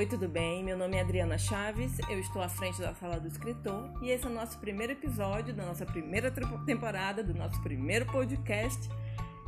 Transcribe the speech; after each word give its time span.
Oi, 0.00 0.06
tudo 0.06 0.26
bem? 0.26 0.64
Meu 0.64 0.78
nome 0.78 0.96
é 0.96 1.02
Adriana 1.02 1.36
Chaves, 1.36 1.98
eu 2.08 2.18
estou 2.18 2.40
à 2.40 2.48
frente 2.48 2.80
da 2.80 2.94
sala 2.94 3.20
do 3.20 3.28
escritor 3.28 3.92
e 4.00 4.08
esse 4.08 4.24
é 4.24 4.30
o 4.30 4.32
nosso 4.32 4.56
primeiro 4.56 4.94
episódio 4.94 5.52
da 5.52 5.66
nossa 5.66 5.84
primeira 5.84 6.32
temporada, 6.64 7.22
do 7.22 7.34
nosso 7.34 7.60
primeiro 7.60 8.06
podcast 8.06 8.88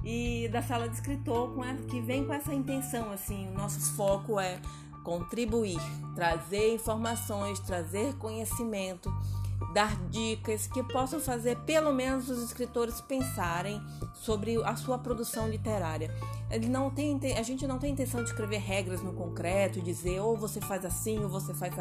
e 0.04 0.50
da 0.52 0.60
sala 0.60 0.86
do 0.86 0.92
escritor 0.92 1.54
que 1.88 2.02
vem 2.02 2.26
com 2.26 2.34
essa 2.34 2.52
intenção, 2.52 3.10
assim, 3.10 3.48
o 3.48 3.54
nosso 3.54 3.96
foco 3.96 4.38
é 4.38 4.60
contribuir, 5.02 5.80
trazer 6.14 6.74
informações, 6.74 7.58
trazer 7.58 8.14
conhecimento, 8.18 9.10
dar 9.72 9.96
dicas 10.08 10.66
que 10.66 10.82
possam 10.82 11.20
fazer 11.20 11.56
pelo 11.60 11.92
menos 11.92 12.28
os 12.28 12.42
escritores 12.42 13.00
pensarem 13.00 13.80
sobre 14.14 14.62
a 14.64 14.76
sua 14.76 14.98
produção 14.98 15.48
literária. 15.48 16.14
Ele 16.50 16.68
não 16.68 16.90
tem, 16.90 17.18
a 17.36 17.42
gente 17.42 17.66
não 17.66 17.78
tem 17.78 17.92
intenção 17.92 18.22
de 18.22 18.30
escrever 18.30 18.58
regras 18.58 19.02
no 19.02 19.12
concreto 19.12 19.80
dizer 19.80 20.20
ou 20.20 20.36
você 20.36 20.60
faz 20.60 20.84
assim 20.84 21.18
ou 21.22 21.28
você 21.28 21.54
faz 21.54 21.74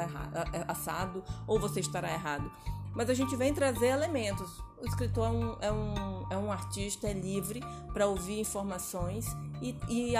assado 0.68 1.24
ou 1.48 1.60
você 1.60 1.80
estará 1.80 2.12
errado. 2.12 2.52
Mas 2.94 3.10
a 3.10 3.14
gente 3.14 3.36
vem 3.36 3.54
trazer 3.54 3.88
elementos. 3.88 4.60
O 4.82 4.86
escritor 4.86 5.27
é 5.27 5.32
um, 5.32 5.58
é 5.62 5.72
um, 5.72 6.27
é 6.32 6.38
um 6.38 6.52
artista, 6.52 7.08
é 7.08 7.13
livre 7.13 7.62
para 7.94 8.08
ouvir 8.08 8.40
informações 8.40 9.26
e, 9.62 9.76
e, 9.88 10.13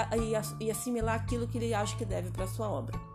e 0.60 0.70
assimilar 0.70 1.16
aquilo 1.16 1.46
que 1.46 1.58
ele 1.58 1.74
acha 1.74 1.96
que 1.96 2.04
deve 2.04 2.30
para 2.30 2.46
sua 2.46 2.68
obra. 2.68 3.11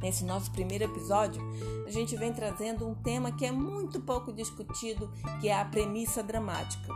Nesse 0.00 0.24
nosso 0.24 0.50
primeiro 0.52 0.84
episódio, 0.84 1.42
a 1.86 1.90
gente 1.90 2.16
vem 2.16 2.32
trazendo 2.32 2.88
um 2.88 2.94
tema 2.94 3.32
que 3.32 3.44
é 3.44 3.50
muito 3.50 4.00
pouco 4.00 4.32
discutido, 4.32 5.10
que 5.40 5.48
é 5.48 5.60
a 5.60 5.64
premissa 5.64 6.22
dramática. 6.22 6.88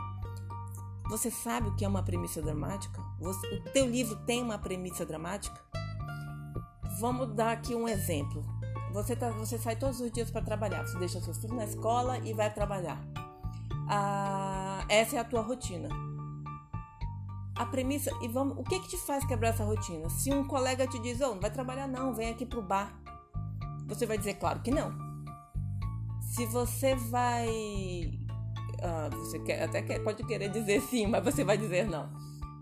Você 1.09 1.29
sabe 1.29 1.67
o 1.67 1.75
que 1.75 1.83
é 1.83 1.87
uma 1.87 2.01
premissa 2.01 2.41
dramática? 2.41 3.01
Você, 3.19 3.47
o 3.55 3.61
teu 3.71 3.85
livro 3.85 4.15
tem 4.25 4.41
uma 4.41 4.57
premissa 4.57 5.05
dramática? 5.05 5.59
Vamos 6.99 7.33
dar 7.35 7.51
aqui 7.51 7.75
um 7.75 7.87
exemplo. 7.87 8.43
Você, 8.93 9.15
tá, 9.15 9.31
você 9.31 9.57
sai 9.57 9.75
todos 9.75 9.99
os 9.99 10.11
dias 10.11 10.31
para 10.31 10.41
trabalhar. 10.41 10.87
Você 10.87 10.97
deixa 10.97 11.19
seu 11.19 11.33
filho 11.33 11.55
na 11.55 11.65
escola 11.65 12.19
e 12.19 12.33
vai 12.33 12.53
trabalhar. 12.53 13.03
Ah, 13.89 14.85
essa 14.87 15.17
é 15.17 15.19
a 15.19 15.23
tua 15.23 15.41
rotina. 15.41 15.89
A 17.55 17.65
premissa 17.65 18.11
e 18.21 18.27
vamos, 18.27 18.57
o 18.57 18.63
que 18.63 18.79
que 18.79 18.89
te 18.89 18.97
faz 18.97 19.25
quebrar 19.25 19.49
essa 19.49 19.63
rotina? 19.63 20.09
Se 20.09 20.33
um 20.33 20.43
colega 20.43 20.87
te 20.87 20.99
diz, 20.99 21.21
oh, 21.21 21.35
não 21.35 21.41
vai 21.41 21.51
trabalhar 21.51 21.87
não, 21.87 22.13
vem 22.13 22.29
aqui 22.29 22.45
pro 22.45 22.61
bar, 22.61 22.99
você 23.87 24.05
vai 24.05 24.17
dizer 24.17 24.35
claro 24.35 24.61
que 24.61 24.71
não. 24.71 24.91
Se 26.21 26.45
você 26.47 26.95
vai 26.95 28.09
ah, 28.83 29.09
você 29.13 29.39
quer, 29.39 29.63
até 29.63 29.81
quer, 29.81 30.03
pode 30.03 30.23
querer 30.25 30.49
dizer 30.49 30.81
sim, 30.81 31.07
mas 31.07 31.23
você 31.23 31.43
vai 31.43 31.57
dizer 31.57 31.85
não. 31.89 32.11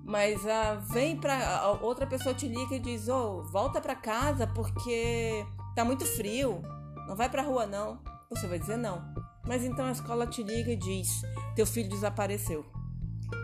Mas 0.03 0.45
ah, 0.45 0.75
vem 0.92 1.17
pra. 1.17 1.80
outra 1.81 2.06
pessoa 2.06 2.34
te 2.36 2.47
liga 2.47 2.75
e 2.75 2.80
diz: 2.80 3.08
oh, 3.09 3.44
volta 3.52 3.81
pra 3.81 3.95
casa 3.95 4.45
porque 4.45 5.45
tá 5.75 5.84
muito 5.84 6.06
frio, 6.06 6.62
não 7.08 7.16
vai 7.16 7.28
pra 7.28 7.42
rua 7.42 7.66
não. 7.66 8.00
Você 8.30 8.47
vai 8.47 8.59
dizer 8.59 8.78
não. 8.78 9.03
Mas 9.45 9.64
então 9.64 9.86
a 9.86 9.92
escola 9.92 10.28
te 10.28 10.44
liga 10.44 10.72
e 10.72 10.75
diz: 10.75 11.22
teu 11.56 11.66
filho 11.66 11.89
desapareceu. 11.89 12.64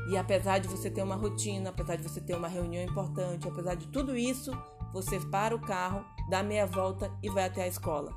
E 0.09 0.17
apesar 0.17 0.59
de 0.59 0.67
você 0.67 0.89
ter 0.89 1.03
uma 1.03 1.15
rotina, 1.15 1.69
apesar 1.69 1.95
de 1.95 2.03
você 2.03 2.21
ter 2.21 2.35
uma 2.35 2.47
reunião 2.47 2.83
importante, 2.83 3.47
apesar 3.47 3.75
de 3.75 3.87
tudo 3.87 4.15
isso, 4.15 4.51
você 4.93 5.19
para 5.19 5.55
o 5.55 5.59
carro, 5.59 6.05
dá 6.29 6.41
meia 6.41 6.65
volta 6.65 7.11
e 7.21 7.29
vai 7.29 7.45
até 7.45 7.63
a 7.63 7.67
escola. 7.67 8.13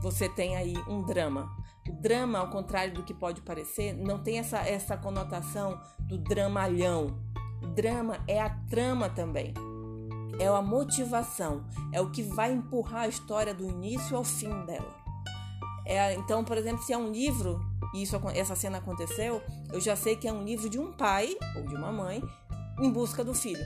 Você 0.00 0.28
tem 0.28 0.56
aí 0.56 0.74
um 0.88 1.02
drama. 1.02 1.50
O 1.88 1.92
drama, 1.92 2.38
ao 2.38 2.50
contrário 2.50 2.94
do 2.94 3.02
que 3.02 3.12
pode 3.12 3.42
parecer, 3.42 3.94
não 3.94 4.22
tem 4.22 4.38
essa, 4.38 4.58
essa 4.58 4.96
conotação 4.96 5.80
do 6.00 6.18
dramalhão. 6.18 7.18
O 7.62 7.66
drama 7.68 8.18
é 8.28 8.40
a 8.40 8.50
trama 8.68 9.08
também. 9.08 9.52
É 10.38 10.46
a 10.46 10.62
motivação, 10.62 11.64
é 11.92 12.00
o 12.00 12.10
que 12.10 12.22
vai 12.22 12.52
empurrar 12.52 13.02
a 13.02 13.08
história 13.08 13.54
do 13.54 13.64
início 13.64 14.16
ao 14.16 14.24
fim 14.24 14.64
dela. 14.66 14.94
É, 15.86 16.14
então, 16.14 16.42
por 16.42 16.56
exemplo, 16.56 16.82
se 16.82 16.92
é 16.92 16.98
um 16.98 17.10
livro, 17.10 17.60
e 17.92 18.02
isso, 18.02 18.20
essa 18.34 18.54
cena 18.54 18.78
aconteceu, 18.78 19.42
eu 19.72 19.80
já 19.80 19.96
sei 19.96 20.16
que 20.16 20.28
é 20.28 20.32
um 20.32 20.44
livro 20.44 20.68
de 20.68 20.78
um 20.78 20.92
pai 20.92 21.36
ou 21.56 21.62
de 21.62 21.74
uma 21.74 21.92
mãe 21.92 22.22
em 22.80 22.90
busca 22.90 23.24
do 23.24 23.34
filho 23.34 23.64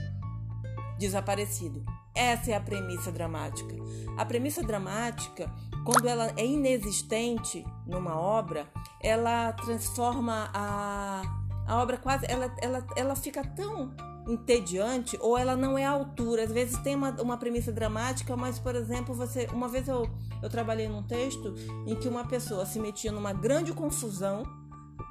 desaparecido. 0.97 1.83
Essa 2.13 2.51
é 2.51 2.55
a 2.55 2.59
premissa 2.59 3.11
dramática. 3.11 3.73
A 4.17 4.25
premissa 4.25 4.61
dramática 4.61 5.49
quando 5.85 6.07
ela 6.07 6.31
é 6.37 6.45
inexistente 6.45 7.65
numa 7.85 8.19
obra, 8.19 8.67
ela 9.01 9.53
transforma 9.53 10.49
a, 10.53 11.21
a 11.65 11.81
obra 11.81 11.97
quase. 11.97 12.25
Ela, 12.29 12.53
ela, 12.61 12.85
ela 12.95 13.15
fica 13.15 13.43
tão 13.43 13.95
entediante 14.29 15.17
ou 15.21 15.37
ela 15.37 15.55
não 15.55 15.77
é 15.77 15.85
à 15.85 15.91
altura. 15.91 16.43
Às 16.43 16.51
vezes 16.51 16.77
tem 16.79 16.95
uma, 16.95 17.11
uma 17.21 17.37
premissa 17.37 17.71
dramática, 17.71 18.35
mas, 18.37 18.59
por 18.59 18.75
exemplo, 18.75 19.13
você. 19.13 19.47
Uma 19.51 19.67
vez 19.67 19.87
eu, 19.87 20.09
eu 20.41 20.49
trabalhei 20.49 20.87
num 20.87 21.03
texto 21.03 21.53
em 21.85 21.95
que 21.95 22.07
uma 22.07 22.25
pessoa 22.25 22.65
se 22.65 22.79
metia 22.79 23.11
numa 23.11 23.33
grande 23.33 23.73
confusão 23.73 24.43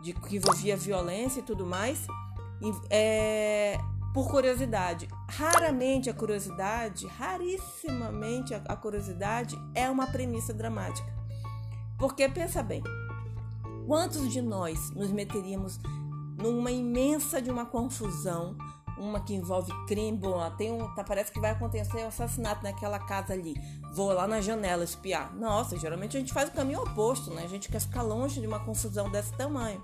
de 0.02 0.12
que 0.12 0.36
envolvia 0.36 0.76
violência 0.76 1.40
e 1.40 1.42
tudo 1.42 1.66
mais. 1.66 2.06
E, 2.60 2.72
é, 2.90 3.78
por 4.12 4.28
curiosidade. 4.28 5.08
Raramente 5.28 6.10
a 6.10 6.14
curiosidade, 6.14 7.06
rarissimamente 7.06 8.54
a, 8.54 8.76
curiosidade 8.76 9.56
é 9.74 9.88
uma 9.90 10.06
premissa 10.06 10.52
dramática. 10.52 11.06
Porque 11.98 12.28
pensa 12.28 12.62
bem, 12.62 12.82
quantos 13.86 14.32
de 14.32 14.40
nós 14.40 14.90
nos 14.90 15.10
meteríamos 15.10 15.78
numa 16.36 16.70
imensa 16.70 17.42
de 17.42 17.50
uma 17.50 17.66
confusão, 17.66 18.56
uma 18.98 19.20
que 19.20 19.34
envolve 19.34 19.72
crime, 19.86 20.16
bom, 20.16 20.38
tem 20.56 20.72
um, 20.72 20.94
tá, 20.94 21.04
parece 21.04 21.32
que 21.32 21.40
vai 21.40 21.52
acontecer 21.52 22.04
um 22.04 22.08
assassinato 22.08 22.62
naquela 22.62 22.98
casa 22.98 23.32
ali. 23.32 23.54
Vou 23.94 24.12
lá 24.12 24.26
na 24.26 24.40
janela 24.40 24.84
espiar. 24.84 25.34
Nossa, 25.34 25.78
geralmente 25.78 26.16
a 26.16 26.20
gente 26.20 26.32
faz 26.32 26.48
o 26.48 26.52
caminho 26.52 26.82
oposto, 26.82 27.32
né? 27.32 27.42
A 27.44 27.48
gente 27.48 27.68
quer 27.68 27.80
ficar 27.80 28.02
longe 28.02 28.40
de 28.40 28.46
uma 28.46 28.60
confusão 28.60 29.10
desse 29.10 29.32
tamanho. 29.32 29.82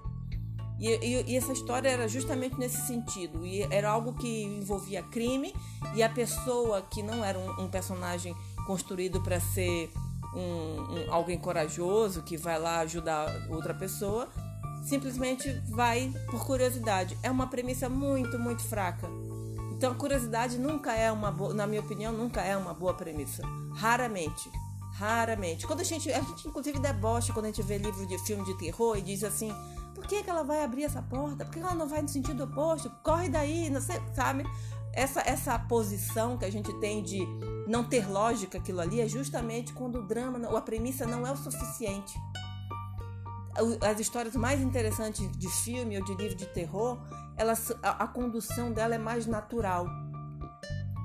E, 0.78 0.88
e, 0.88 1.32
e, 1.32 1.36
essa 1.36 1.52
história 1.52 1.88
era 1.88 2.08
justamente 2.08 2.58
nesse 2.58 2.86
sentido. 2.86 3.46
E 3.46 3.62
era 3.70 3.88
algo 3.88 4.12
que 4.12 4.42
envolvia 4.42 5.02
crime 5.02 5.54
e 5.94 6.02
a 6.02 6.08
pessoa 6.08 6.82
que 6.82 7.02
não 7.02 7.24
era 7.24 7.38
um, 7.38 7.64
um 7.64 7.68
personagem 7.68 8.34
construído 8.66 9.20
para 9.22 9.38
ser 9.40 9.90
um, 10.34 10.40
um, 10.40 11.12
alguém 11.12 11.38
corajoso 11.38 12.22
que 12.22 12.36
vai 12.36 12.58
lá 12.58 12.80
ajudar 12.80 13.28
outra 13.48 13.72
pessoa, 13.72 14.28
simplesmente 14.84 15.50
vai 15.68 16.12
por 16.30 16.44
curiosidade. 16.44 17.16
É 17.22 17.30
uma 17.30 17.46
premissa 17.46 17.88
muito, 17.88 18.38
muito 18.38 18.62
fraca. 18.62 19.08
Então, 19.72 19.92
a 19.92 19.94
curiosidade 19.94 20.58
nunca 20.58 20.94
é 20.94 21.10
uma 21.10 21.30
boa, 21.30 21.52
na 21.52 21.66
minha 21.66 21.80
opinião, 21.80 22.12
nunca 22.12 22.40
é 22.40 22.56
uma 22.56 22.72
boa 22.72 22.94
premissa. 22.94 23.42
Raramente. 23.74 24.50
Raramente. 24.92 25.66
Quando 25.66 25.80
a 25.80 25.84
gente, 25.84 26.12
a 26.12 26.20
gente 26.20 26.46
inclusive 26.46 26.78
debocha 26.78 27.32
quando 27.32 27.46
a 27.46 27.48
gente 27.48 27.62
vê 27.62 27.78
livro 27.78 28.06
de 28.06 28.16
filme 28.18 28.44
de 28.44 28.56
terror 28.56 28.96
e 28.96 29.02
diz 29.02 29.24
assim: 29.24 29.52
por 29.94 30.06
que, 30.06 30.22
que 30.22 30.30
ela 30.30 30.44
vai 30.44 30.62
abrir 30.62 30.84
essa 30.84 31.02
porta? 31.02 31.44
Por 31.44 31.54
que 31.54 31.60
ela 31.60 31.74
não 31.74 31.88
vai 31.88 32.02
no 32.02 32.08
sentido 32.08 32.44
oposto? 32.44 32.90
Corre 33.02 33.28
daí, 33.28 33.70
não 33.70 33.80
sei, 33.80 34.00
sabe? 34.14 34.44
Essa, 34.92 35.20
essa 35.22 35.58
posição 35.58 36.38
que 36.38 36.44
a 36.44 36.50
gente 36.50 36.72
tem 36.74 37.02
de 37.02 37.26
não 37.66 37.82
ter 37.82 38.08
lógica 38.08 38.58
aquilo 38.58 38.80
ali 38.80 39.00
é 39.00 39.08
justamente 39.08 39.72
quando 39.72 39.98
o 39.98 40.02
drama 40.02 40.48
ou 40.48 40.56
a 40.56 40.60
premissa 40.60 41.06
não 41.06 41.26
é 41.26 41.32
o 41.32 41.36
suficiente. 41.36 42.14
As 43.80 44.00
histórias 44.00 44.34
mais 44.34 44.60
interessantes 44.60 45.30
de 45.38 45.48
filme 45.48 45.98
ou 45.98 46.04
de 46.04 46.14
livro 46.14 46.36
de 46.36 46.46
terror, 46.46 46.98
elas, 47.36 47.72
a, 47.82 48.04
a 48.04 48.06
condução 48.08 48.72
dela 48.72 48.94
é 48.94 48.98
mais 48.98 49.26
natural 49.26 49.86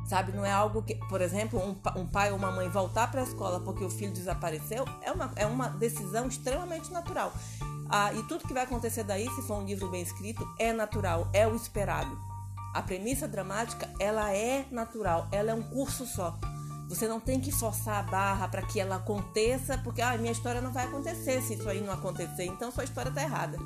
sabe? 0.10 0.32
Não 0.32 0.44
é 0.44 0.52
algo 0.52 0.82
que, 0.82 0.96
por 1.08 1.22
exemplo, 1.22 1.60
um, 1.60 1.78
um 1.96 2.08
pai 2.08 2.32
ou 2.32 2.38
uma 2.38 2.52
mãe 2.52 2.68
voltar 2.68 3.12
para 3.12 3.22
a 3.22 3.24
escola 3.24 3.60
porque 3.60 3.84
o 3.84 3.90
filho 3.92 4.12
desapareceu 4.12 4.84
é 5.04 5.12
uma, 5.12 5.32
é 5.36 5.46
uma 5.46 5.70
decisão 5.70 6.28
extremamente 6.28 6.92
natural. 6.92 7.32
Ah, 7.88 8.12
e 8.14 8.24
tudo 8.24 8.48
que 8.48 8.54
vai 8.54 8.64
acontecer 8.64 9.04
daí, 9.04 9.30
se 9.30 9.42
for 9.44 9.60
um 9.62 9.66
livro 9.66 9.88
bem 9.90 10.02
escrito, 10.02 10.48
é 10.58 10.74
natural, 10.74 11.30
é 11.32 11.48
o 11.48 11.56
esperado. 11.56 12.18
A 12.74 12.82
premissa 12.82 13.28
dramática, 13.28 13.88
ela 14.00 14.34
é 14.34 14.66
natural, 14.72 15.28
ela 15.32 15.52
é 15.52 15.54
um 15.54 15.64
curso 15.64 16.06
só. 16.06 16.38
Você 16.90 17.08
não 17.08 17.20
tem 17.20 17.40
que 17.40 17.52
forçar 17.52 18.00
a 18.00 18.04
barra 18.04 18.48
para 18.48 18.64
que 18.64 18.80
ela 18.80 18.96
aconteça, 18.96 19.78
porque 19.78 20.02
ah, 20.02 20.18
minha 20.18 20.32
história 20.32 20.60
não 20.60 20.74
vai 20.74 20.86
acontecer 20.86 21.42
se 21.42 21.54
isso 21.54 21.70
aí 21.70 21.82
não 21.82 21.94
acontecer, 21.94 22.46
então 22.46 22.72
sua 22.72 22.84
história 22.84 23.10
está 23.10 23.22
errada. 23.22 23.58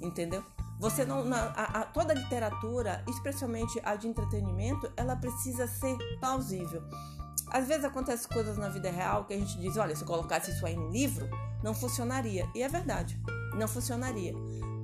Entendeu? 0.00 0.44
Você 0.78 1.04
não, 1.04 1.24
na, 1.24 1.46
a, 1.56 1.80
a, 1.80 1.84
toda 1.86 2.12
a 2.12 2.16
literatura, 2.16 3.02
especialmente 3.08 3.80
a 3.84 3.96
de 3.96 4.06
entretenimento, 4.06 4.92
ela 4.96 5.16
precisa 5.16 5.66
ser 5.66 5.96
plausível. 6.20 6.82
Às 7.50 7.66
vezes 7.66 7.84
acontecem 7.84 8.28
coisas 8.28 8.58
na 8.58 8.68
vida 8.68 8.90
real 8.90 9.24
que 9.24 9.34
a 9.34 9.38
gente 9.38 9.58
diz, 9.58 9.76
olha, 9.76 9.96
se 9.96 10.02
eu 10.02 10.06
colocasse 10.06 10.50
isso 10.50 10.64
aí 10.66 10.76
no 10.76 10.90
livro, 10.90 11.28
não 11.62 11.74
funcionaria. 11.74 12.48
E 12.54 12.62
é 12.62 12.68
verdade 12.68 13.18
não 13.54 13.68
funcionaria. 13.68 14.34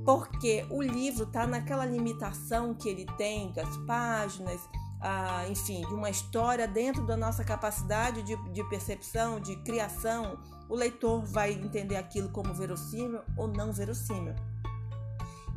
Porque 0.04 0.66
o 0.70 0.82
livro 0.82 1.24
está 1.24 1.46
naquela 1.46 1.84
limitação 1.84 2.74
que 2.74 2.88
ele 2.88 3.06
tem 3.16 3.52
das 3.52 3.76
páginas, 3.78 4.60
ah, 5.00 5.46
enfim, 5.48 5.80
de 5.86 5.94
uma 5.94 6.10
história 6.10 6.66
dentro 6.66 7.06
da 7.06 7.16
nossa 7.16 7.44
capacidade 7.44 8.22
de, 8.22 8.36
de 8.52 8.64
percepção, 8.64 9.40
de 9.40 9.56
criação. 9.56 10.38
O 10.68 10.74
leitor 10.74 11.24
vai 11.24 11.52
entender 11.52 11.96
aquilo 11.96 12.28
como 12.30 12.52
verossímil 12.52 13.20
ou 13.36 13.48
não 13.48 13.72
verossímil. 13.72 14.34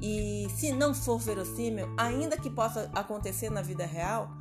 E 0.01 0.47
se 0.55 0.71
não 0.71 0.93
for 0.93 1.19
verossímil, 1.19 1.88
ainda 1.97 2.38
que 2.38 2.49
possa 2.49 2.89
acontecer 2.93 3.49
na 3.49 3.61
vida 3.61 3.85
real, 3.85 4.31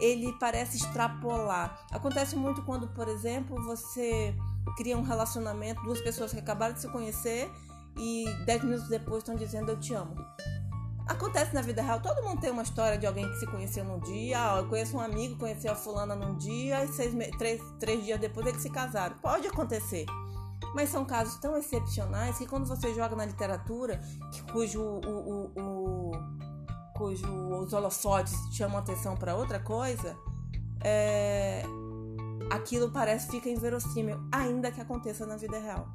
ele 0.00 0.32
parece 0.40 0.76
extrapolar. 0.76 1.86
Acontece 1.92 2.34
muito 2.34 2.62
quando, 2.62 2.88
por 2.88 3.08
exemplo, 3.08 3.62
você 3.64 4.34
cria 4.76 4.96
um 4.96 5.02
relacionamento, 5.02 5.82
duas 5.82 6.00
pessoas 6.00 6.32
que 6.32 6.38
acabaram 6.38 6.74
de 6.74 6.80
se 6.80 6.88
conhecer 6.88 7.50
e 7.96 8.24
dez 8.44 8.62
minutos 8.64 8.88
depois 8.88 9.18
estão 9.18 9.36
dizendo 9.36 9.70
eu 9.70 9.78
te 9.78 9.94
amo. 9.94 10.14
Acontece 11.06 11.54
na 11.54 11.60
vida 11.60 11.82
real, 11.82 12.00
todo 12.00 12.22
mundo 12.22 12.40
tem 12.40 12.50
uma 12.50 12.62
história 12.62 12.96
de 12.96 13.06
alguém 13.06 13.28
que 13.28 13.36
se 13.36 13.46
conheceu 13.46 13.84
num 13.84 13.98
dia, 14.00 14.56
eu 14.56 14.66
conheço 14.68 14.96
um 14.96 15.00
amigo, 15.00 15.36
conheceu 15.36 15.70
a 15.72 15.74
fulana 15.74 16.16
num 16.16 16.34
dia 16.36 16.82
e 16.82 16.88
seis, 16.88 17.14
três, 17.36 17.60
três 17.78 18.02
dias 18.04 18.18
depois 18.18 18.46
eles 18.46 18.62
se 18.62 18.70
casaram. 18.70 19.16
Pode 19.18 19.46
acontecer. 19.46 20.06
Mas 20.74 20.88
são 20.88 21.04
casos 21.04 21.36
tão 21.36 21.56
excepcionais 21.58 22.38
que 22.38 22.46
quando 22.46 22.66
você 22.66 22.94
joga 22.94 23.14
na 23.14 23.26
literatura, 23.26 24.00
que, 24.32 24.42
cujo 24.50 24.80
o, 24.80 25.00
o, 25.04 25.52
o, 25.60 26.12
cujo 26.94 27.26
os 27.58 27.72
holofotes 27.72 28.34
chamam 28.52 28.78
atenção 28.78 29.14
para 29.14 29.36
outra 29.36 29.60
coisa, 29.60 30.16
é, 30.82 31.64
aquilo 32.50 32.90
parece 32.90 33.30
fica 33.30 33.48
inverossímil, 33.48 34.18
ainda 34.32 34.72
que 34.72 34.80
aconteça 34.80 35.26
na 35.26 35.36
vida 35.36 35.58
real. 35.58 35.86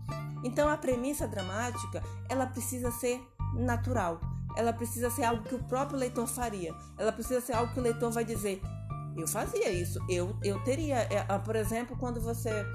Então 0.43 0.69
a 0.69 0.77
premissa 0.77 1.27
dramática, 1.27 2.03
ela 2.29 2.45
precisa 2.45 2.91
ser 2.91 3.21
natural. 3.55 4.19
Ela 4.55 4.73
precisa 4.73 5.09
ser 5.09 5.23
algo 5.23 5.43
que 5.43 5.55
o 5.55 5.63
próprio 5.63 5.97
leitor 5.97 6.27
faria. 6.27 6.75
Ela 6.97 7.11
precisa 7.11 7.41
ser 7.41 7.53
algo 7.53 7.73
que 7.73 7.79
o 7.79 7.83
leitor 7.83 8.11
vai 8.11 8.25
dizer: 8.25 8.61
eu 9.15 9.27
fazia 9.27 9.69
isso, 9.71 9.99
eu, 10.07 10.35
eu 10.43 10.59
teria. 10.63 10.97
É, 10.97 11.25
ah, 11.27 11.39
por 11.39 11.55
exemplo, 11.55 11.95
quando 11.97 12.21
você. 12.21 12.65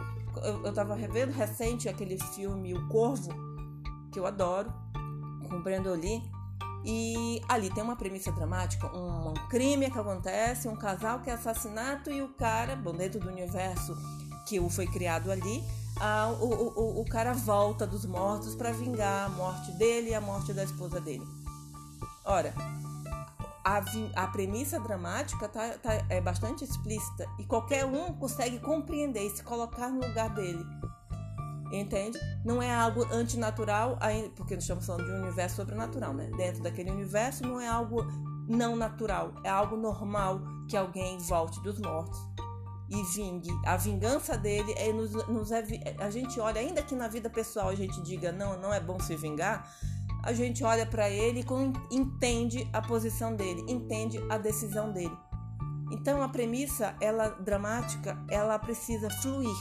Eu 0.43 0.71
estava 0.71 0.97
revendo 0.97 1.33
recente 1.33 1.89
aquele 1.89 2.19
filme 2.35 2.75
O 2.75 2.89
Corvo, 2.89 3.33
que 4.13 4.19
eu 4.19 4.27
adoro, 4.27 4.73
com 5.49 5.63
Lee. 5.95 6.23
E 6.85 7.41
ali 7.49 7.71
tem 7.71 7.83
uma 7.83 7.97
premissa 7.97 8.31
dramática, 8.31 8.87
um, 8.95 9.31
um, 9.31 9.35
crime 9.49 9.91
que 9.91 9.99
acontece, 9.99 10.69
um 10.69 10.77
casal 10.77 11.21
que 11.21 11.31
é 11.31 11.33
assassinato 11.33 12.11
e 12.11 12.21
o 12.21 12.35
cara, 12.35 12.77
bom, 12.77 12.93
dentro 12.93 13.19
do 13.19 13.29
universo 13.29 13.97
que 14.47 14.61
o 14.61 14.69
foi 14.69 14.87
criado 14.87 15.33
ali, 15.33 15.65
ah, 15.99 16.37
o, 16.39 16.45
o, 16.45 17.01
o 17.01 17.05
cara 17.07 17.33
volta 17.33 17.87
dos 17.87 18.05
mortos 18.05 18.55
para 18.55 18.71
vingar 18.71 19.27
a 19.27 19.29
morte 19.31 19.73
dele 19.73 20.11
e 20.11 20.15
a 20.15 20.21
morte 20.21 20.53
da 20.53 20.63
esposa 20.63 21.01
dele. 21.01 21.25
Ora, 22.25 22.55
a, 23.65 23.83
a 24.17 24.27
premissa 24.29 24.79
dramática 24.81 25.49
tá, 25.49 25.79
tá, 25.79 26.05
é 26.09 26.21
bastante 26.21 26.65
explícita 26.65 27.27
e 27.39 27.45
qualquer 27.45 27.85
um 27.85 28.13
consegue 28.15 28.59
compreender 28.59 29.27
e 29.27 29.31
se 29.31 29.43
colocar 29.43 29.89
no 29.89 30.07
lugar 30.07 30.31
dele. 30.31 30.65
Entende? 31.73 32.19
Não 32.45 32.63
é 32.63 32.73
algo 32.73 33.05
antinatural, 33.13 33.99
porque 34.37 34.55
nós 34.55 34.65
estamos 34.65 34.87
falando 34.87 35.07
de 35.07 35.13
um 35.13 35.23
universo 35.23 35.57
sobrenatural, 35.57 36.13
né? 36.13 36.31
Dentro 36.37 36.63
daquele 36.63 36.91
universo 36.91 37.43
não 37.43 37.61
é 37.61 37.67
algo 37.67 38.07
não 38.47 38.77
natural, 38.77 39.33
é 39.43 39.49
algo 39.49 39.77
normal 39.77 40.41
que 40.69 40.77
alguém 40.77 41.19
volte 41.19 41.61
dos 41.63 41.81
mortos 41.81 42.19
e 42.89 43.03
vingue. 43.15 43.51
A 43.65 43.77
vingança 43.77 44.37
dele 44.37 44.73
é 44.77 44.93
nos, 44.93 45.13
nos 45.27 45.51
é, 45.51 45.65
a 45.99 46.11
gente 46.11 46.39
olha, 46.39 46.61
ainda 46.61 46.83
que 46.83 46.95
na 46.95 47.09
vida 47.09 47.31
pessoal 47.31 47.69
a 47.69 47.75
gente 47.75 48.01
diga 48.03 48.31
não, 48.31 48.61
não 48.61 48.73
é 48.73 48.79
bom 48.79 49.01
se 49.01 49.17
vingar, 49.17 49.69
a 50.25 50.33
gente 50.33 50.65
olha 50.65 50.87
para 50.87 51.09
ele 51.09 51.41
e 51.41 51.95
entende 51.95 52.69
a 52.73 52.81
posição 52.81 53.37
dele, 53.37 53.65
entende 53.69 54.19
a 54.31 54.39
decisão 54.39 54.91
dele. 54.91 55.17
Então 55.93 56.23
a 56.23 56.29
premissa, 56.29 56.97
ela 57.01 57.29
dramática, 57.29 58.19
ela 58.31 58.59
precisa 58.59 59.11
fluir. 59.23 59.55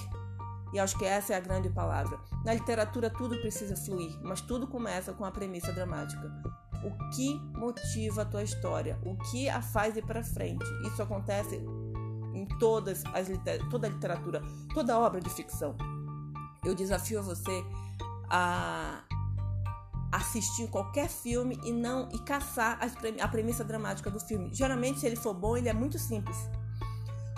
E 0.73 0.79
acho 0.79 0.97
que 0.97 1.05
essa 1.05 1.33
é 1.33 1.35
a 1.35 1.39
grande 1.39 1.69
palavra. 1.69 2.17
Na 2.45 2.53
literatura 2.53 3.09
tudo 3.09 3.39
precisa 3.41 3.75
fluir, 3.75 4.17
mas 4.23 4.41
tudo 4.41 4.65
começa 4.65 5.13
com 5.13 5.25
a 5.25 5.31
premissa 5.31 5.71
dramática. 5.73 6.31
O 6.83 7.09
que 7.15 7.35
motiva 7.57 8.23
a 8.23 8.25
tua 8.25 8.43
história? 8.43 8.97
O 9.03 9.15
que 9.29 9.49
a 9.49 9.61
faz 9.61 9.95
ir 9.95 10.05
para 10.05 10.23
frente? 10.23 10.65
Isso 10.87 11.01
acontece 11.01 11.55
em 12.33 12.47
todas 12.57 13.03
as 13.13 13.27
toda 13.69 13.87
a 13.87 13.89
literatura, 13.89 14.41
toda 14.73 14.97
obra 14.97 15.21
de 15.21 15.29
ficção. 15.29 15.75
Eu 16.63 16.73
desafio 16.73 17.21
você 17.21 17.63
a 18.29 19.03
assistir 20.13 20.67
qualquer 20.67 21.09
filme 21.09 21.59
e 21.63 21.71
não 21.71 22.07
e 22.13 22.19
caçar 22.19 22.79
a 23.19 23.27
premissa 23.27 23.63
dramática 23.63 24.11
do 24.11 24.19
filme. 24.19 24.53
Geralmente, 24.53 24.99
se 24.99 25.07
ele 25.07 25.15
for 25.15 25.33
bom, 25.33 25.57
ele 25.57 25.69
é 25.69 25.73
muito 25.73 25.97
simples. 25.97 26.37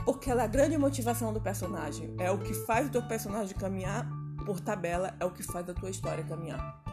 Porque 0.04 0.30
ela 0.30 0.42
é 0.42 0.46
a 0.46 0.48
grande 0.48 0.78
motivação 0.78 1.32
do 1.32 1.40
personagem. 1.40 2.14
É 2.20 2.30
o 2.30 2.38
que 2.38 2.54
faz 2.54 2.88
o 2.88 2.92
teu 2.92 3.02
personagem 3.02 3.56
caminhar 3.56 4.06
por 4.46 4.60
tabela, 4.60 5.16
é 5.20 5.26
o 5.26 5.32
que 5.32 5.42
faz 5.42 5.68
a 5.70 5.74
tua 5.74 5.90
história 5.90 6.24
caminhar. 6.26 6.84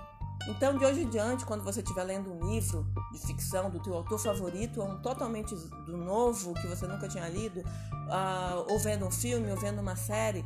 Então, 0.48 0.76
de 0.76 0.84
hoje 0.84 1.02
em 1.02 1.08
diante, 1.08 1.44
quando 1.44 1.62
você 1.62 1.80
estiver 1.80 2.04
lendo 2.04 2.32
um 2.32 2.50
livro 2.50 2.86
de 3.12 3.18
ficção 3.18 3.68
do 3.68 3.80
teu 3.80 3.94
autor 3.94 4.18
favorito, 4.18 4.82
um 4.82 5.00
totalmente 5.00 5.54
do 5.54 5.96
novo 5.96 6.54
que 6.54 6.66
você 6.66 6.86
nunca 6.86 7.08
tinha 7.08 7.28
lido, 7.28 7.60
uh, 7.60 8.70
ou 8.70 8.78
vendo 8.78 9.06
um 9.06 9.10
filme, 9.10 9.50
ou 9.50 9.56
vendo 9.56 9.80
uma 9.80 9.94
série, 9.94 10.44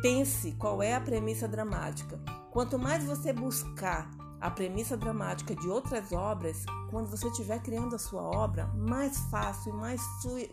pense 0.00 0.52
qual 0.52 0.82
é 0.82 0.94
a 0.94 1.00
premissa 1.00 1.48
dramática. 1.48 2.18
Quanto 2.52 2.78
mais 2.78 3.04
você 3.04 3.32
buscar 3.32 4.10
a 4.40 4.50
premissa 4.50 4.96
dramática 4.96 5.54
de 5.54 5.68
outras 5.68 6.12
obras, 6.12 6.64
quando 6.90 7.08
você 7.08 7.28
estiver 7.28 7.60
criando 7.60 7.96
a 7.96 7.98
sua 7.98 8.22
obra, 8.22 8.66
mais 8.74 9.16
fácil 9.30 9.72
mais, 9.72 10.00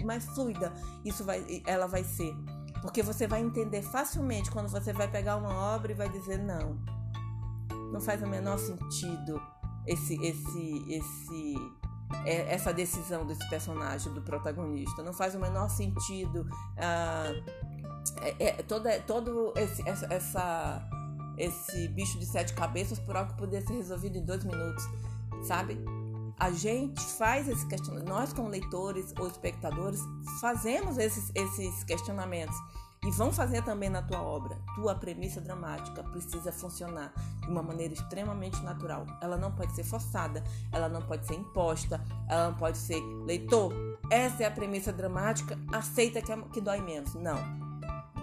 mais 0.03 0.25
fluida 0.25 0.73
isso 1.03 1.23
vai, 1.23 1.61
ela 1.65 1.87
vai 1.87 2.03
ser. 2.03 2.33
Porque 2.81 3.03
você 3.03 3.27
vai 3.27 3.41
entender 3.41 3.81
facilmente 3.81 4.49
quando 4.49 4.69
você 4.69 4.93
vai 4.93 5.07
pegar 5.07 5.35
uma 5.35 5.53
obra 5.75 5.91
e 5.91 5.95
vai 5.95 6.09
dizer 6.09 6.37
não 6.37 6.79
não 7.91 7.99
faz 7.99 8.21
o 8.21 8.27
menor 8.27 8.57
sentido 8.57 9.41
esse, 9.85 10.15
esse, 10.23 10.85
esse, 10.87 11.55
é, 12.25 12.53
essa 12.53 12.71
decisão 12.71 13.25
desse 13.25 13.47
personagem, 13.49 14.13
do 14.13 14.21
protagonista. 14.21 15.01
Não 15.01 15.13
faz 15.13 15.35
o 15.35 15.39
menor 15.39 15.69
sentido 15.69 16.47
ah, 16.77 17.31
é, 18.21 18.47
é, 18.47 18.51
toda, 18.63 18.99
todo 19.01 19.53
esse, 19.55 19.87
essa, 19.87 20.05
essa, 20.13 20.89
esse 21.39 21.87
bicho 21.87 22.19
de 22.19 22.25
sete 22.25 22.53
cabeças 22.53 22.99
por 22.99 23.15
algo 23.15 23.31
que 23.31 23.37
poderia 23.37 23.65
ser 23.65 23.73
resolvido 23.73 24.17
em 24.17 24.25
dois 24.25 24.43
minutos, 24.43 24.83
sabe? 25.43 25.79
A 26.37 26.51
gente 26.51 27.01
faz 27.01 27.47
esse 27.47 27.65
questionamento, 27.65 28.07
nós 28.07 28.33
como 28.33 28.49
leitores 28.49 29.13
ou 29.19 29.27
espectadores 29.27 30.01
fazemos 30.39 30.97
esses, 30.97 31.31
esses 31.33 31.83
questionamentos 31.83 32.55
e 33.05 33.11
vão 33.11 33.31
fazer 33.31 33.63
também 33.63 33.89
na 33.89 34.01
tua 34.01 34.21
obra. 34.21 34.57
Tua 34.75 34.95
premissa 34.95 35.39
dramática 35.39 36.03
precisa 36.03 36.51
funcionar 36.51 37.13
de 37.41 37.47
uma 37.47 37.63
maneira 37.63 37.93
extremamente 37.93 38.61
natural. 38.61 39.05
Ela 39.21 39.37
não 39.37 39.51
pode 39.51 39.73
ser 39.73 39.83
forçada, 39.83 40.43
ela 40.71 40.89
não 40.89 41.01
pode 41.01 41.25
ser 41.25 41.35
imposta, 41.35 42.01
ela 42.27 42.51
não 42.51 42.57
pode 42.57 42.77
ser 42.77 43.01
leitor. 43.25 43.73
Essa 44.09 44.43
é 44.43 44.45
a 44.45 44.51
premissa 44.51 44.91
dramática, 44.91 45.57
aceita 45.71 46.21
que, 46.21 46.31
é, 46.31 46.37
que 46.53 46.59
dói 46.61 46.81
menos. 46.81 47.13
Não 47.15 47.68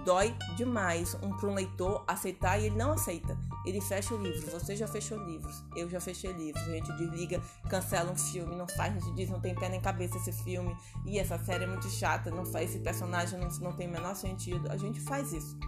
dói 0.07 0.33
demais 0.57 1.15
um 1.21 1.37
para 1.37 1.49
um 1.49 1.55
leitor 1.55 2.05
aceitar 2.07 2.59
e 2.59 2.67
ele 2.67 2.77
não 2.77 2.93
aceita. 2.93 3.37
Ele 3.67 3.81
fecha 3.81 4.15
o 4.15 4.23
livro. 4.23 4.49
Você 4.53 4.77
já 4.77 4.87
fechou 4.87 5.19
livros. 5.19 5.65
Eu 5.75 5.91
já 5.91 6.01
fechei 6.01 6.33
livros. 6.33 6.63
A 6.63 6.71
gente 6.71 6.97
desliga, 6.97 7.43
cancela 7.69 8.13
um 8.13 8.17
filme, 8.17 8.55
não 8.55 8.69
faz, 8.69 8.97
a 8.97 9.01
gente 9.01 9.17
diz 9.17 9.29
não 9.29 9.41
tem 9.41 9.55
pé 9.55 9.69
nem 9.69 9.81
cabeça 9.81 10.17
esse 10.17 10.33
filme. 10.45 10.75
E 11.05 11.19
essa 11.19 11.37
série 11.45 11.65
é 11.65 11.67
muito 11.67 11.91
chata, 11.91 12.31
não 12.31 12.47
faz 12.47 12.71
esse 12.71 12.79
personagem 12.79 13.39
não, 13.39 13.49
não 13.59 13.73
tem 13.73 13.89
o 13.89 13.91
menor 13.91 14.15
sentido. 14.15 14.71
A 14.71 14.77
gente 14.77 15.01
faz 15.01 15.33
isso. 15.33 15.59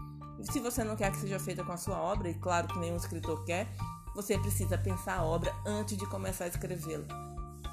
Se 0.45 0.61
você 0.61 0.85
não 0.85 0.95
quer 0.95 1.11
que 1.11 1.19
seja 1.19 1.41
feita 1.41 1.65
com 1.65 1.73
a 1.73 1.77
sua 1.77 1.99
obra, 2.01 2.31
e 2.31 2.35
claro 2.35 2.69
que 2.69 2.79
nenhum 2.79 2.97
escritor 2.97 3.45
quer, 3.45 3.67
você 4.15 4.39
precisa 4.39 4.79
pensar 4.79 5.19
a 5.19 5.25
obra 5.25 5.53
antes 5.67 5.97
de 5.97 6.07
começar 6.07 6.45
a 6.45 6.49
escrevê-la. 6.49 7.07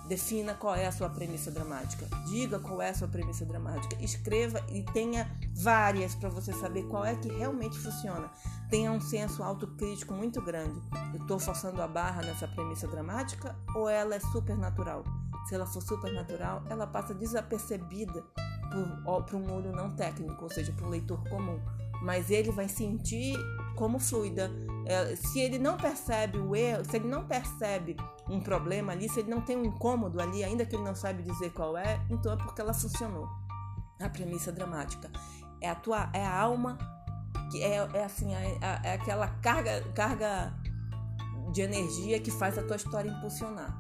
Defina 0.08 0.56
qual 0.56 0.76
é 0.76 0.88
a 0.88 0.92
sua 0.92 1.10
premissa 1.10 1.52
dramática. 1.52 2.08
Diga 2.28 2.60
qual 2.60 2.82
é 2.82 2.90
a 2.90 2.94
sua 2.94 3.08
premissa 3.08 3.46
dramática. 3.46 3.96
Escreva 4.04 4.64
e 4.70 4.84
tenha 4.84 5.30
várias 5.56 6.14
para 6.14 6.30
você 6.30 6.52
saber 6.52 6.84
qual 6.84 7.06
é 7.06 7.16
que 7.16 7.30
realmente 7.30 7.80
funciona. 7.80 8.30
Tenha 8.70 8.92
um 8.92 9.00
senso 9.00 9.42
autocrítico 9.42 10.14
muito 10.14 10.42
grande. 10.42 10.82
Eu 11.14 11.22
estou 11.22 11.40
forçando 11.40 11.82
a 11.82 11.88
barra 11.88 12.22
nessa 12.22 12.48
premissa 12.48 12.88
dramática 12.88 13.56
ou 13.74 13.88
ela 13.88 14.16
é 14.16 14.20
supernatural? 14.20 15.04
Se 15.48 15.56
ela 15.56 15.66
for 15.66 15.82
supernatural, 15.82 16.64
ela 16.70 16.86
passa 16.86 17.14
desapercebida 17.14 18.24
para 19.26 19.38
um 19.38 19.54
olho 19.54 19.72
não 19.72 19.96
técnico, 19.96 20.44
ou 20.44 20.50
seja, 20.50 20.74
para 20.74 20.86
um 20.86 20.90
leitor 20.90 21.24
comum. 21.30 21.62
Mas 22.02 22.30
ele 22.30 22.52
vai 22.52 22.68
sentir 22.68 23.38
como 23.76 23.98
fluida. 24.00 24.52
É, 24.86 25.16
se 25.16 25.40
ele 25.40 25.58
não 25.58 25.78
percebe 25.78 26.38
o 26.38 26.56
erro, 26.56 26.84
se 26.84 26.98
ele 26.98 27.08
não 27.08 27.26
percebe 27.26 27.96
um 28.30 28.42
problema 28.42 28.92
ali, 28.92 29.08
se 29.08 29.22
ele 29.22 29.30
não 29.30 29.42
tem 29.42 29.56
um 29.56 29.66
incômodo 29.66 30.20
ali, 30.20 30.44
ainda 30.44 30.66
que 30.66 30.76
ele 30.76 30.84
não 30.84 30.96
sabe 30.96 31.24
dizer 31.24 31.52
qual 31.52 31.78
é, 31.78 32.02
então 32.10 32.34
é 32.34 32.36
porque 32.36 32.60
ela 32.60 32.74
funcionou. 32.74 33.30
A 34.02 34.10
premissa 34.10 34.52
dramática 34.52 35.10
é 35.62 35.70
a 35.70 35.76
tua, 35.76 36.10
é 36.14 36.26
a 36.26 36.40
alma 36.40 36.78
que 37.52 37.64
é, 37.64 37.76
é 37.94 38.04
assim, 38.04 38.34
é, 38.34 38.58
é 38.84 38.94
aquela 38.94 39.28
carga, 39.28 39.82
carga 39.94 40.54
de 41.52 41.62
energia 41.62 42.20
que 42.20 42.32
faz 42.32 42.58
a 42.58 42.64
tua 42.64 42.76
história 42.76 43.10
impulsionar. 43.10 43.74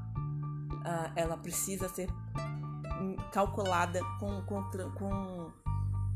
Ah, 0.86 1.12
ela 1.15 1.36
precisa 1.38 1.89
ser 1.89 2.10
calculada 3.32 4.00
com, 4.20 4.41
com, 4.44 4.63
com 4.91 5.51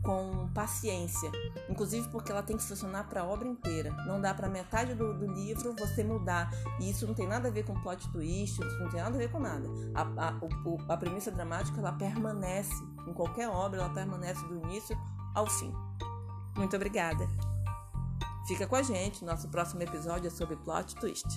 com 0.03 0.47
paciência, 0.53 1.29
inclusive 1.69 2.07
porque 2.09 2.31
ela 2.31 2.41
tem 2.41 2.55
que 2.55 2.63
funcionar 2.63 3.03
para 3.05 3.21
a 3.21 3.25
obra 3.25 3.47
inteira. 3.47 3.91
Não 4.05 4.19
dá 4.19 4.33
para 4.33 4.47
metade 4.47 4.93
do, 4.93 5.13
do, 5.13 5.27
livro 5.27 5.75
você 5.77 6.03
mudar. 6.03 6.49
E 6.79 6.89
isso 6.89 7.05
não 7.05 7.13
tem 7.13 7.27
nada 7.27 7.49
a 7.49 7.51
ver 7.51 7.63
com 7.63 7.79
plot 7.81 8.09
twist, 8.11 8.61
isso 8.61 8.79
não 8.79 8.89
tem 8.89 9.01
nada 9.01 9.15
a 9.15 9.17
ver 9.17 9.31
com 9.31 9.39
nada. 9.39 9.67
A, 9.93 10.01
a, 10.01 10.33
o, 10.65 10.77
a 10.87 10.97
premissa 10.97 11.31
dramática 11.31 11.79
ela 11.79 11.91
permanece 11.93 12.73
em 13.07 13.13
qualquer 13.13 13.49
obra, 13.49 13.81
ela 13.81 13.93
permanece 13.93 14.45
do 14.47 14.55
início 14.55 14.97
ao 15.35 15.47
fim. 15.47 15.73
Muito 16.55 16.75
obrigada. 16.75 17.27
Fica 18.47 18.65
com 18.65 18.75
a 18.75 18.81
gente, 18.81 19.23
nosso 19.23 19.47
próximo 19.49 19.81
episódio 19.83 20.27
é 20.27 20.31
sobre 20.31 20.55
plot 20.55 20.95
twist. 20.95 21.27